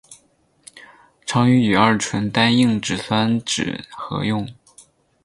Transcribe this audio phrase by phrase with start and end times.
[1.27, 4.49] 常与乙二醇单硬脂酸酯合用。